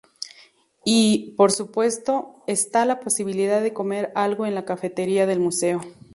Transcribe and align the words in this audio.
Y, 0.83 1.35
por 1.37 1.51
supuesto, 1.51 2.41
está 2.47 2.85
la 2.85 2.99
posibilidad 3.01 3.61
de 3.61 3.71
comer 3.71 4.11
algo 4.15 4.47
en 4.47 4.55
la 4.55 4.65
cafetería 4.65 5.27
del 5.27 5.39
museo. 5.39 5.79